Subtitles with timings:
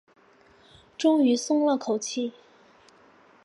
[0.97, 2.33] 终于松了口气